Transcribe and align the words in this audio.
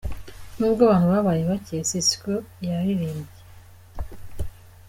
N'ubwo 0.57 0.81
abantu 0.85 1.07
babaye 1.13 1.41
bake, 1.49 1.75
Sisqo 1.89 2.33
yaririmbye. 2.67 3.39